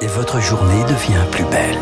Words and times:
et 0.00 0.06
votre 0.06 0.40
journée 0.40 0.82
devient 0.84 1.24
plus 1.30 1.44
belle. 1.44 1.76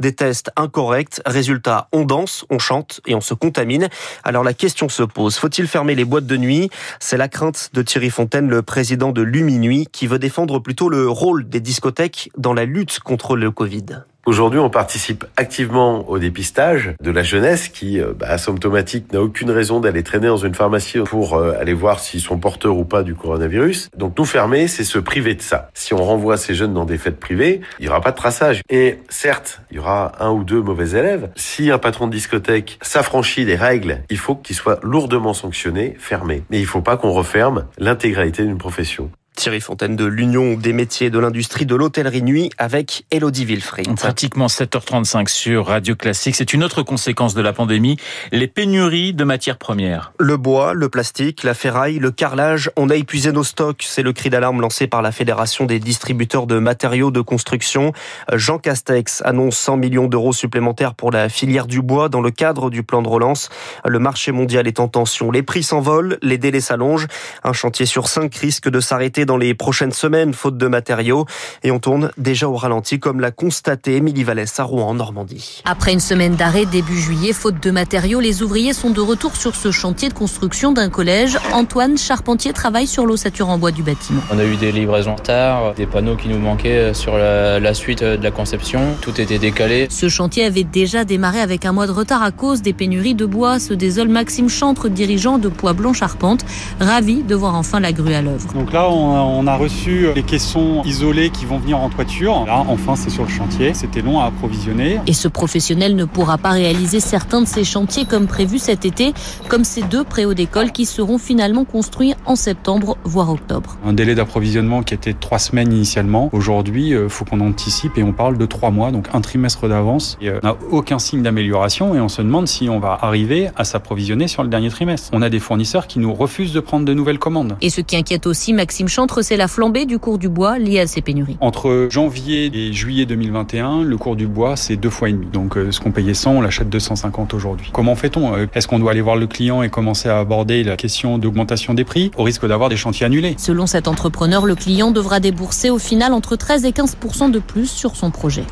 des 0.00 0.14
tests 0.14 0.50
incorrects. 0.56 1.20
Résultat, 1.26 1.88
on 1.92 2.04
danse, 2.04 2.44
on 2.50 2.58
chante 2.58 3.00
et 3.06 3.14
on 3.14 3.20
se 3.20 3.34
contamine. 3.34 3.88
Alors 4.24 4.44
la 4.44 4.54
question 4.54 4.88
se 4.88 5.02
pose, 5.02 5.36
faut-il 5.36 5.66
fermer 5.66 5.94
les 5.94 6.04
boîtes 6.04 6.26
de 6.26 6.36
nuit? 6.36 6.70
C'est 7.00 7.16
la 7.16 7.28
crainte 7.28 7.70
de 7.72 7.82
Thierry 7.82 8.10
Fontaine, 8.10 8.48
le 8.48 8.62
président 8.62 9.12
de 9.12 9.22
Luminuit, 9.22 9.88
qui 9.90 10.06
veut 10.06 10.18
défendre 10.18 10.58
plutôt 10.58 10.88
le 10.88 11.08
rôle 11.08 11.48
des 11.48 11.60
discothèques 11.60 12.30
dans 12.36 12.54
la 12.54 12.64
lutte 12.64 13.00
contre 13.00 13.36
le 13.36 13.50
Covid. 13.50 14.04
Aujourd'hui, 14.24 14.60
on 14.60 14.70
participe 14.70 15.24
activement 15.36 16.08
au 16.08 16.20
dépistage 16.20 16.94
de 17.02 17.10
la 17.10 17.24
jeunesse 17.24 17.68
qui, 17.68 18.00
euh, 18.00 18.12
bah, 18.16 18.28
asymptomatique, 18.28 19.12
n'a 19.12 19.20
aucune 19.20 19.50
raison 19.50 19.80
d'aller 19.80 20.04
traîner 20.04 20.28
dans 20.28 20.36
une 20.36 20.54
pharmacie 20.54 21.00
pour 21.00 21.34
euh, 21.34 21.56
aller 21.58 21.74
voir 21.74 21.98
s'ils 21.98 22.20
sont 22.20 22.38
porteurs 22.38 22.76
ou 22.76 22.84
pas 22.84 23.02
du 23.02 23.16
coronavirus. 23.16 23.88
Donc 23.96 24.16
nous 24.16 24.24
fermer, 24.24 24.68
c'est 24.68 24.84
se 24.84 25.00
priver 25.00 25.34
de 25.34 25.42
ça. 25.42 25.70
Si 25.74 25.92
on 25.92 26.04
renvoie 26.04 26.36
ces 26.36 26.54
jeunes 26.54 26.72
dans 26.72 26.84
des 26.84 26.98
fêtes 26.98 27.18
privées, 27.18 27.62
il 27.80 27.82
n'y 27.82 27.88
aura 27.88 28.00
pas 28.00 28.12
de 28.12 28.16
traçage. 28.16 28.62
Et 28.70 29.00
certes, 29.08 29.60
il 29.72 29.78
y 29.78 29.80
aura 29.80 30.12
un 30.20 30.30
ou 30.30 30.44
deux 30.44 30.62
mauvais 30.62 30.90
élèves. 30.90 31.30
Si 31.34 31.72
un 31.72 31.78
patron 31.78 32.06
de 32.06 32.12
discothèque 32.12 32.78
s'affranchit 32.80 33.44
des 33.44 33.56
règles, 33.56 34.02
il 34.08 34.18
faut 34.18 34.36
qu'il 34.36 34.54
soit 34.54 34.78
lourdement 34.84 35.34
sanctionné, 35.34 35.96
fermé. 35.98 36.44
Mais 36.48 36.58
il 36.58 36.62
ne 36.62 36.68
faut 36.68 36.80
pas 36.80 36.96
qu'on 36.96 37.10
referme 37.10 37.66
l'intégralité 37.76 38.44
d'une 38.44 38.58
profession. 38.58 39.10
Thierry 39.42 39.60
Fontaine 39.60 39.96
de 39.96 40.04
l'Union 40.04 40.54
des 40.54 40.72
métiers 40.72 41.10
de 41.10 41.18
l'industrie 41.18 41.66
de 41.66 41.74
l'hôtellerie 41.74 42.22
nuit 42.22 42.50
avec 42.58 43.04
Elodie 43.10 43.44
Wilfried. 43.44 43.92
Pratiquement 43.96 44.46
7h35 44.46 45.28
sur 45.28 45.66
Radio 45.66 45.96
Classique. 45.96 46.36
C'est 46.36 46.52
une 46.52 46.62
autre 46.62 46.84
conséquence 46.84 47.34
de 47.34 47.42
la 47.42 47.52
pandémie, 47.52 47.96
les 48.30 48.46
pénuries 48.46 49.14
de 49.14 49.24
matières 49.24 49.58
premières. 49.58 50.12
Le 50.20 50.36
bois, 50.36 50.74
le 50.74 50.88
plastique, 50.88 51.42
la 51.42 51.54
ferraille, 51.54 51.98
le 51.98 52.12
carrelage, 52.12 52.70
on 52.76 52.88
a 52.88 52.94
épuisé 52.94 53.32
nos 53.32 53.42
stocks. 53.42 53.82
C'est 53.84 54.04
le 54.04 54.12
cri 54.12 54.30
d'alarme 54.30 54.60
lancé 54.60 54.86
par 54.86 55.02
la 55.02 55.10
Fédération 55.10 55.64
des 55.64 55.80
distributeurs 55.80 56.46
de 56.46 56.60
matériaux 56.60 57.10
de 57.10 57.20
construction. 57.20 57.92
Jean 58.32 58.60
Castex 58.60 59.22
annonce 59.24 59.56
100 59.56 59.76
millions 59.76 60.06
d'euros 60.06 60.32
supplémentaires 60.32 60.94
pour 60.94 61.10
la 61.10 61.28
filière 61.28 61.66
du 61.66 61.82
bois 61.82 62.08
dans 62.08 62.20
le 62.20 62.30
cadre 62.30 62.70
du 62.70 62.84
plan 62.84 63.02
de 63.02 63.08
relance. 63.08 63.48
Le 63.84 63.98
marché 63.98 64.30
mondial 64.30 64.68
est 64.68 64.78
en 64.78 64.86
tension. 64.86 65.32
Les 65.32 65.42
prix 65.42 65.64
s'envolent, 65.64 66.18
les 66.22 66.38
délais 66.38 66.60
s'allongent. 66.60 67.08
Un 67.42 67.52
chantier 67.52 67.86
sur 67.86 68.06
cinq 68.06 68.32
risque 68.36 68.68
de 68.68 68.78
s'arrêter 68.78 69.24
dans 69.24 69.31
les 69.36 69.54
prochaines 69.54 69.92
semaines, 69.92 70.34
faute 70.34 70.56
de 70.56 70.66
matériaux. 70.66 71.26
Et 71.62 71.70
on 71.70 71.78
tourne 71.78 72.10
déjà 72.18 72.48
au 72.48 72.56
ralenti, 72.56 72.98
comme 72.98 73.20
l'a 73.20 73.30
constaté 73.30 73.96
Émilie 73.96 74.24
Vallès 74.24 74.60
à 74.60 74.64
Rouen, 74.64 74.88
en 74.88 74.94
Normandie. 74.94 75.62
Après 75.64 75.92
une 75.92 76.00
semaine 76.00 76.34
d'arrêt 76.34 76.66
début 76.66 76.98
juillet, 76.98 77.32
faute 77.32 77.62
de 77.62 77.70
matériaux, 77.70 78.20
les 78.20 78.42
ouvriers 78.42 78.72
sont 78.72 78.90
de 78.90 79.00
retour 79.00 79.36
sur 79.36 79.54
ce 79.54 79.70
chantier 79.70 80.08
de 80.08 80.14
construction 80.14 80.72
d'un 80.72 80.90
collège. 80.90 81.38
Antoine 81.52 81.98
Charpentier 81.98 82.52
travaille 82.52 82.86
sur 82.86 83.06
l'ossature 83.06 83.48
en 83.48 83.58
bois 83.58 83.70
du 83.70 83.82
bâtiment. 83.82 84.22
On 84.32 84.38
a 84.38 84.44
eu 84.44 84.56
des 84.56 84.72
livraisons 84.72 85.16
tard, 85.16 85.74
des 85.74 85.86
panneaux 85.86 86.16
qui 86.16 86.28
nous 86.28 86.38
manquaient 86.38 86.94
sur 86.94 87.16
la, 87.16 87.60
la 87.60 87.74
suite 87.74 88.02
de 88.02 88.22
la 88.22 88.30
conception. 88.30 88.80
Tout 89.00 89.20
était 89.20 89.38
décalé. 89.38 89.86
Ce 89.90 90.08
chantier 90.08 90.44
avait 90.44 90.64
déjà 90.64 91.04
démarré 91.04 91.40
avec 91.40 91.64
un 91.64 91.72
mois 91.72 91.86
de 91.86 91.92
retard 91.92 92.22
à 92.22 92.30
cause 92.30 92.62
des 92.62 92.72
pénuries 92.72 93.14
de 93.14 93.26
bois, 93.26 93.58
se 93.58 93.74
désole 93.74 94.08
Maxime 94.08 94.48
Chantre, 94.48 94.88
dirigeant 94.88 95.38
de 95.38 95.48
Poids 95.48 95.72
Blanc 95.72 95.92
Charpente, 95.92 96.44
ravi 96.80 97.22
de 97.22 97.34
voir 97.34 97.54
enfin 97.54 97.80
la 97.80 97.92
grue 97.92 98.14
à 98.14 98.22
l'œuvre. 98.22 98.52
Donc 98.54 98.72
là, 98.72 98.88
on 98.88 99.11
a 99.46 99.56
reçu 99.56 100.06
les 100.14 100.22
caissons 100.22 100.82
isolés 100.84 101.30
qui 101.30 101.44
vont 101.44 101.58
venir 101.58 101.78
en 101.78 101.88
toiture. 101.88 102.44
Là, 102.46 102.64
enfin, 102.68 102.96
c'est 102.96 103.10
sur 103.10 103.24
le 103.24 103.28
chantier. 103.28 103.74
C'était 103.74 104.02
long 104.02 104.20
à 104.20 104.26
approvisionner. 104.26 105.00
Et 105.06 105.12
ce 105.12 105.28
professionnel 105.28 105.96
ne 105.96 106.04
pourra 106.04 106.38
pas 106.38 106.50
réaliser 106.50 107.00
certains 107.00 107.40
de 107.40 107.46
ces 107.46 107.64
chantiers 107.64 108.04
comme 108.04 108.26
prévu 108.26 108.58
cet 108.58 108.84
été, 108.84 109.12
comme 109.48 109.64
ces 109.64 109.82
deux 109.82 110.04
préaux 110.04 110.34
d'école 110.34 110.72
qui 110.72 110.86
seront 110.86 111.18
finalement 111.18 111.64
construits 111.64 112.14
en 112.26 112.36
septembre, 112.36 112.96
voire 113.04 113.30
octobre. 113.30 113.76
Un 113.84 113.92
délai 113.92 114.14
d'approvisionnement 114.14 114.82
qui 114.82 114.94
était 114.94 115.12
de 115.12 115.18
trois 115.18 115.38
semaines 115.38 115.72
initialement. 115.72 116.30
Aujourd'hui, 116.32 116.90
il 116.90 117.08
faut 117.08 117.24
qu'on 117.24 117.40
anticipe 117.40 117.98
et 117.98 118.02
on 118.02 118.12
parle 118.12 118.38
de 118.38 118.46
trois 118.46 118.70
mois, 118.70 118.90
donc 118.90 119.08
un 119.12 119.20
trimestre 119.20 119.68
d'avance. 119.68 120.16
Et, 120.20 120.28
euh, 120.28 120.40
on 120.42 120.46
n'a 120.46 120.56
aucun 120.70 120.98
signe 120.98 121.22
d'amélioration 121.22 121.94
et 121.94 122.00
on 122.00 122.08
se 122.08 122.22
demande 122.22 122.48
si 122.48 122.68
on 122.68 122.78
va 122.78 122.98
arriver 123.00 123.50
à 123.56 123.64
s'approvisionner 123.64 124.28
sur 124.28 124.42
le 124.42 124.48
dernier 124.48 124.70
trimestre. 124.70 125.10
On 125.12 125.22
a 125.22 125.30
des 125.30 125.40
fournisseurs 125.40 125.86
qui 125.86 125.98
nous 125.98 126.12
refusent 126.12 126.52
de 126.52 126.60
prendre 126.60 126.84
de 126.84 126.94
nouvelles 126.94 127.18
commandes. 127.18 127.56
Et 127.60 127.70
ce 127.70 127.80
qui 127.80 127.96
inquiète 127.96 128.26
aussi 128.26 128.52
Maxime 128.52 128.88
Chantre, 129.02 129.22
c'est 129.22 129.36
la 129.36 129.48
flambée 129.48 129.84
du 129.84 129.98
cours 129.98 130.16
du 130.16 130.28
bois 130.28 130.60
liée 130.60 130.78
à 130.78 130.86
ces 130.86 131.00
pénuries. 131.00 131.36
Entre 131.40 131.88
janvier 131.90 132.52
et 132.54 132.72
juillet 132.72 133.04
2021, 133.04 133.82
le 133.82 133.96
cours 133.96 134.14
du 134.14 134.28
bois, 134.28 134.54
c'est 134.54 134.76
deux 134.76 134.90
fois 134.90 135.08
et 135.08 135.12
demi. 135.12 135.26
Donc 135.26 135.56
euh, 135.56 135.72
ce 135.72 135.80
qu'on 135.80 135.90
payait 135.90 136.14
100, 136.14 136.34
on 136.34 136.40
l'achète 136.40 136.68
250 136.68 137.34
aujourd'hui. 137.34 137.70
Comment 137.72 137.96
fait-on 137.96 138.32
Euh, 138.36 138.46
Est-ce 138.54 138.68
qu'on 138.68 138.78
doit 138.78 138.92
aller 138.92 139.00
voir 139.00 139.16
le 139.16 139.26
client 139.26 139.64
et 139.64 139.70
commencer 139.70 140.08
à 140.08 140.20
aborder 140.20 140.62
la 140.62 140.76
question 140.76 141.18
d'augmentation 141.18 141.74
des 141.74 141.82
prix 141.82 142.12
au 142.16 142.22
risque 142.22 142.46
d'avoir 142.46 142.68
des 142.68 142.76
chantiers 142.76 143.04
annulés? 143.04 143.34
Selon 143.38 143.66
cet 143.66 143.88
entrepreneur, 143.88 144.46
le 144.46 144.54
client 144.54 144.92
devra 144.92 145.18
débourser 145.18 145.68
au 145.68 145.78
final 145.78 146.12
entre 146.12 146.36
13 146.36 146.64
et 146.64 146.70
15% 146.70 147.32
de 147.32 147.40
plus 147.40 147.66
sur 147.68 147.96
son 147.96 148.12
projet. 148.12 148.44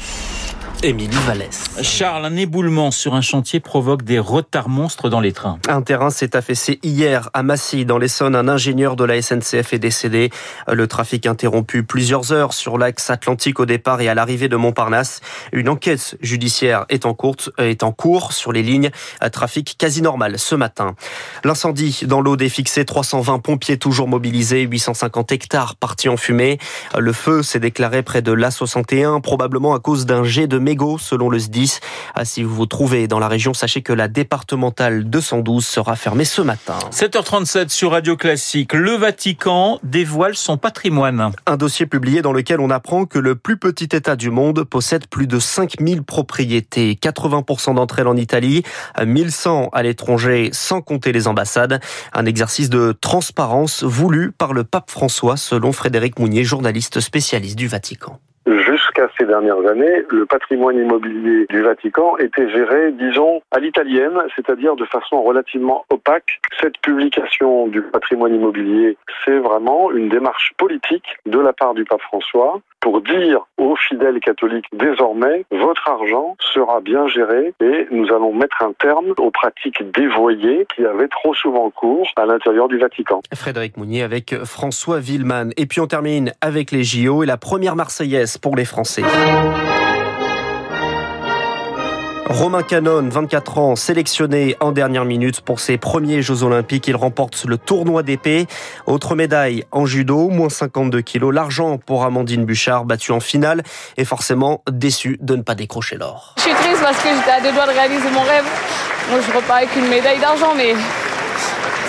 Émilie 0.83 1.15
Vallès. 1.27 1.65
Charles, 1.83 2.25
un 2.25 2.37
éboulement 2.37 2.91
sur 2.91 3.15
un 3.15 3.21
chantier 3.21 3.61
provoque 3.61 4.03
des 4.03 4.19
retards 4.19 4.71
monstres 4.71 5.11
dans 5.11 5.21
les 5.21 5.33
trains. 5.33 5.59
Un 5.69 5.83
terrain 5.83 6.09
s'est 6.09 6.35
affaissé 6.35 6.79
hier 6.83 7.29
à 7.35 7.43
Massy, 7.43 7.85
dans 7.85 7.99
l'Essonne. 7.99 8.35
Un 8.35 8.49
ingénieur 8.49 8.97
de 8.97 9.05
la 9.05 9.21
SNCF 9.21 9.75
est 9.75 9.79
décédé. 9.79 10.31
Le 10.73 10.87
trafic 10.87 11.27
interrompu 11.27 11.83
plusieurs 11.83 12.33
heures 12.33 12.55
sur 12.55 12.79
l'axe 12.79 13.11
atlantique 13.11 13.61
au 13.61 13.67
départ 13.67 14.01
et 14.01 14.09
à 14.09 14.15
l'arrivée 14.15 14.49
de 14.49 14.57
Montparnasse. 14.57 15.21
Une 15.53 15.69
enquête 15.69 16.17
judiciaire 16.23 16.87
est 16.89 17.05
en, 17.05 17.13
cours, 17.13 17.37
est 17.59 17.83
en 17.83 17.93
cours 17.93 18.33
sur 18.33 18.51
les 18.51 18.63
lignes. 18.63 18.91
Trafic 19.33 19.77
quasi 19.77 20.01
normal 20.01 20.39
ce 20.39 20.55
matin. 20.55 20.95
L'incendie 21.45 22.05
dans 22.07 22.23
l'eau 22.23 22.37
défixé, 22.37 22.87
320 22.87 23.41
pompiers 23.41 23.77
toujours 23.77 24.09
mobilisés, 24.09 24.63
850 24.63 25.31
hectares 25.33 25.77
partis 25.77 26.09
en 26.09 26.17
fumée. 26.17 26.57
Le 26.99 27.13
feu 27.13 27.43
s'est 27.43 27.61
déclaré 27.61 28.03
près 28.03 28.23
de 28.23 28.33
l'A61, 28.33 29.21
probablement 29.21 29.75
à 29.75 29.79
cause 29.79 30.07
d'un 30.07 30.25
jet 30.25 30.47
de 30.47 30.57
mégots, 30.71 30.99
selon 30.99 31.29
le 31.31 31.41
SDIS. 31.41 31.81
Si 32.23 32.45
vous 32.45 32.55
vous 32.55 32.67
trouvez 32.67 33.09
dans 33.09 33.19
la 33.19 33.27
région, 33.27 33.55
sachez 33.55 33.83
que 33.83 33.93
la 33.93 34.07
départementale 34.07 35.03
212 35.03 35.67
sera 35.67 35.97
fermée 35.97 36.25
ce 36.25 36.43
matin. 36.43 36.79
7h37 36.93 37.71
sur 37.71 37.91
Radio 37.91 38.17
Classique. 38.17 38.73
Le 38.73 38.93
Vatican 38.93 39.81
dévoile 39.83 40.37
son 40.37 40.59
patrimoine. 40.59 41.33
Un 41.47 41.57
dossier 41.57 41.87
publié 41.87 42.23
dans 42.23 42.33
lequel 42.33 42.61
on 42.61 42.71
apprend 42.71 43.05
que 43.05 43.19
le 43.19 43.35
plus 43.35 43.57
petit 43.57 43.89
État 43.97 44.15
du 44.15 44.31
monde 44.31 44.63
possède 44.63 45.09
plus 45.09 45.27
de 45.27 45.41
5000 45.41 46.05
propriétés, 46.05 46.97
80% 47.03 47.75
d'entre 47.75 47.99
elles 47.99 48.07
en 48.07 48.17
Italie, 48.17 48.63
1100 49.05 49.71
à 49.73 49.83
l'étranger 49.83 50.51
sans 50.53 50.83
compter 50.83 51.11
les 51.11 51.27
ambassades. 51.27 51.81
Un 52.13 52.27
exercice 52.27 52.71
de 52.71 52.97
transparence 53.01 53.83
voulu 53.83 54.31
par 54.31 54.53
le 54.53 54.63
pape 54.63 54.89
François, 54.89 55.37
selon 55.37 55.73
Frédéric 55.73 56.21
Mounier, 56.21 56.45
journaliste 56.45 57.01
spécialiste 57.01 57.57
du 57.57 57.67
Vatican. 57.67 58.21
Ces 59.19 59.27
dernières 59.27 59.67
années, 59.67 60.05
le 60.11 60.27
patrimoine 60.27 60.77
immobilier 60.77 61.47
du 61.49 61.63
Vatican 61.63 62.17
était 62.19 62.49
géré, 62.51 62.93
disons, 62.93 63.41
à 63.51 63.59
l'italienne, 63.59 64.19
c'est-à-dire 64.37 64.77
de 64.77 64.85
façon 64.85 65.23
relativement 65.23 65.85
opaque. 65.91 66.41
Cette 66.61 66.79
publication 66.79 67.69
du 67.69 67.83
patrimoine 67.83 68.35
immobilier, 68.35 68.97
c'est 69.25 69.39
vraiment 69.39 69.91
une 69.91 70.09
démarche 70.09 70.53
politique 70.59 71.17
de 71.27 71.39
la 71.39 71.53
part 71.53 71.75
du 71.75 71.85
pape 71.85 72.03
François 72.03 72.61
pour 72.81 73.01
dire 73.03 73.41
aux 73.59 73.77
fidèles 73.77 74.21
catholiques 74.21 74.67
désormais, 74.73 75.45
votre 75.51 75.89
argent 75.89 76.37
sera 76.53 76.81
bien 76.81 77.07
géré 77.09 77.53
et 77.61 77.87
nous 77.91 78.07
allons 78.09 78.33
mettre 78.33 78.63
un 78.63 78.73
terme 78.79 79.15
aux 79.19 79.31
pratiques 79.31 79.83
dévoyées 79.93 80.67
qui 80.75 80.85
avaient 80.85 81.09
trop 81.09 81.35
souvent 81.35 81.71
cours 81.71 82.09
à 82.17 82.27
l'intérieur 82.27 82.69
du 82.69 82.79
Vatican. 82.79 83.21
Frédéric 83.35 83.77
Mounier 83.77 84.03
avec 84.03 84.35
François 84.45 85.01
Villeman. 85.01 85.51
Et 85.57 85.67
puis 85.67 85.81
on 85.81 85.87
termine 85.87 86.33
avec 86.41 86.71
les 86.71 86.85
JO 86.85 87.23
et 87.23 87.27
la 87.27 87.37
première 87.37 87.77
Marseillaise 87.77 88.39
pour 88.39 88.57
les 88.57 88.65
Français. 88.65 89.03
Romain 92.31 92.63
Canon, 92.63 93.09
24 93.09 93.59
ans, 93.59 93.75
sélectionné 93.75 94.57
en 94.61 94.71
dernière 94.71 95.05
minute 95.05 95.41
pour 95.41 95.59
ses 95.59 95.79
premiers 95.79 96.23
Jeux 96.23 96.45
Olympiques. 96.45 96.87
Il 96.87 96.95
remporte 96.95 97.45
le 97.45 97.59
tournoi 97.59 98.05
d'épée. 98.05 98.47
Autre 98.87 99.17
médaille 99.17 99.65
en 99.73 99.85
judo, 99.85 100.29
moins 100.29 100.49
52 100.49 101.01
kilos. 101.01 101.35
L'argent 101.35 101.77
pour 101.77 102.05
Amandine 102.05 102.45
Bouchard, 102.45 102.85
battue 102.85 103.11
en 103.11 103.19
finale, 103.19 103.65
et 103.97 104.05
forcément 104.05 104.63
déçue 104.71 105.19
de 105.21 105.35
ne 105.35 105.43
pas 105.43 105.57
décrocher 105.57 105.97
l'or. 105.97 106.37
Je 106.37 106.43
suis 106.43 106.53
triste 106.53 106.81
parce 106.81 106.99
que 106.99 107.09
j'étais 107.09 107.33
à 107.33 107.41
deux 107.41 107.53
doigts 107.53 107.67
de 107.67 107.73
réaliser 107.73 108.11
mon 108.11 108.23
rêve. 108.23 108.45
Moi, 109.11 109.19
je 109.29 109.37
repars 109.37 109.57
avec 109.57 109.75
une 109.75 109.89
médaille 109.89 110.21
d'argent, 110.21 110.55
mais 110.57 110.77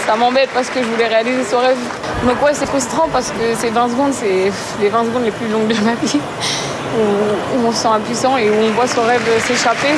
ça 0.07 0.15
m'embête 0.15 0.49
parce 0.55 0.71
que 0.71 0.81
je 0.81 0.87
voulais 0.87 1.07
réaliser 1.07 1.44
ce 1.44 1.55
rêve. 1.55 1.77
Donc 2.25 2.39
ouais, 2.44 2.51
c'est 2.53 2.68
frustrant 2.68 3.07
parce 3.12 3.31
que 3.31 3.56
ces 3.56 3.69
20 3.69 3.89
secondes, 3.89 4.13
c'est 4.13 4.51
les 4.79 4.89
20 4.89 5.06
secondes 5.06 5.23
les 5.23 5.31
plus 5.31 5.47
longues 5.47 5.68
de 5.68 5.83
ma 5.83 5.95
vie. 5.95 6.19
Où, 6.95 7.68
on 7.68 7.71
se 7.71 7.77
sent 7.77 7.88
impuissant 7.88 8.38
et 8.38 8.50
où 8.50 8.53
on 8.53 8.71
voit 8.71 8.88
son 8.88 9.01
rêve 9.01 9.21
s'échapper. 9.39 9.94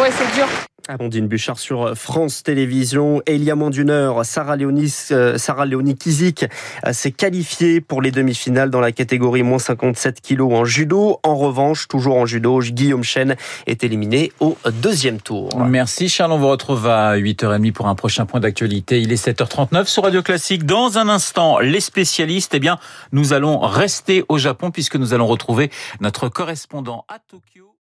Ouais, 0.00 0.10
c'est 0.16 0.34
dur. 0.34 0.46
Amandine 0.88 1.28
Bouchard 1.28 1.58
sur 1.58 1.96
France 1.96 2.42
Télévisions. 2.42 3.22
Et 3.26 3.34
il 3.34 3.44
y 3.44 3.50
a 3.50 3.54
moins 3.54 3.70
d'une 3.70 3.90
heure, 3.90 4.24
Sarah 4.24 4.56
Léonie, 4.56 4.88
Sarah 4.88 5.66
Léonie 5.66 5.96
Kizik 5.96 6.46
s'est 6.92 7.12
qualifiée 7.12 7.80
pour 7.80 8.02
les 8.02 8.10
demi-finales 8.10 8.70
dans 8.70 8.80
la 8.80 8.92
catégorie 8.92 9.42
moins 9.42 9.58
57 9.58 10.20
kilos 10.20 10.52
en 10.52 10.64
judo. 10.64 11.18
En 11.22 11.36
revanche, 11.36 11.88
toujours 11.88 12.16
en 12.16 12.26
judo, 12.26 12.60
Guillaume 12.60 13.04
Chen 13.04 13.36
est 13.66 13.84
éliminé 13.84 14.32
au 14.40 14.56
deuxième 14.82 15.20
tour. 15.20 15.48
Merci 15.58 16.08
Charles, 16.08 16.32
on 16.32 16.38
vous 16.38 16.48
retrouve 16.48 16.86
à 16.86 17.16
8h30 17.16 17.72
pour 17.72 17.88
un 17.88 17.94
prochain 17.94 18.26
point 18.26 18.40
d'actualité. 18.40 19.00
Il 19.00 19.12
est 19.12 19.26
7h39 19.26 19.86
sur 19.86 20.04
Radio 20.04 20.22
Classique. 20.22 20.64
Dans 20.64 20.98
un 20.98 21.08
instant, 21.08 21.58
les 21.58 21.80
spécialistes, 21.80 22.54
eh 22.54 22.60
bien, 22.60 22.78
nous 23.12 23.32
allons 23.32 23.58
rester 23.58 24.24
au 24.28 24.38
Japon 24.38 24.70
puisque 24.70 24.96
nous 24.96 25.14
allons 25.14 25.26
retrouver 25.26 25.70
notre 26.00 26.28
correspondant 26.28 27.04
à 27.08 27.18
Tokyo. 27.18 27.66